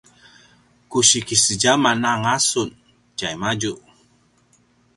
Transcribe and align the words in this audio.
ku 0.89 0.97
si 1.09 1.19
kisedjaman 1.27 2.01
anga 2.11 2.35
sun 2.49 2.69
tjaimadju 3.17 3.73